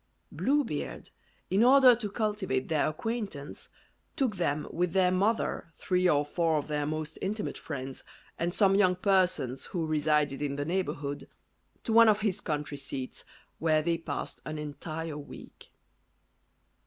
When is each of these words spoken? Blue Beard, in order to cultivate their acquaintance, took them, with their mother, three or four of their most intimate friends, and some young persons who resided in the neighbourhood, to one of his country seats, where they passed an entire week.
Blue 0.31 0.63
Beard, 0.63 1.11
in 1.51 1.63
order 1.63 1.95
to 1.95 2.09
cultivate 2.09 2.69
their 2.69 2.87
acquaintance, 2.87 3.69
took 4.15 4.37
them, 4.37 4.67
with 4.71 4.93
their 4.93 5.11
mother, 5.11 5.67
three 5.75 6.09
or 6.09 6.25
four 6.25 6.57
of 6.57 6.67
their 6.67 6.87
most 6.87 7.19
intimate 7.21 7.55
friends, 7.59 8.03
and 8.39 8.51
some 8.51 8.73
young 8.73 8.95
persons 8.95 9.67
who 9.67 9.85
resided 9.85 10.41
in 10.41 10.55
the 10.55 10.65
neighbourhood, 10.65 11.29
to 11.83 11.93
one 11.93 12.09
of 12.09 12.21
his 12.21 12.39
country 12.41 12.77
seats, 12.77 13.25
where 13.59 13.83
they 13.83 13.95
passed 13.99 14.41
an 14.43 14.57
entire 14.57 15.19
week. 15.19 15.69